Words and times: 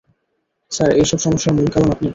Sir, 0.71 0.89
এই 0.91 1.05
সব 1.05 1.19
সমস্যার 1.19 1.53
মূল 1.55 1.67
কারণ 1.67 1.89
আপনি। 1.91 2.09